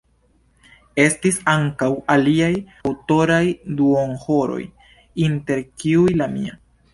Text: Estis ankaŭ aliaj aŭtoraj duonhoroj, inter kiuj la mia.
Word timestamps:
Estis 1.01 1.35
ankaŭ 1.51 1.89
aliaj 2.13 2.49
aŭtoraj 2.93 3.43
duonhoroj, 3.83 4.63
inter 5.27 5.63
kiuj 5.85 6.09
la 6.25 6.31
mia. 6.35 6.59